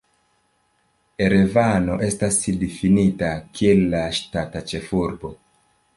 Erevano 1.25 1.99
estas 2.07 2.41
difinita 2.63 3.29
kiel 3.59 3.87
la 3.95 4.03
ŝtata 4.21 4.65
ĉefurbo. 4.73 5.37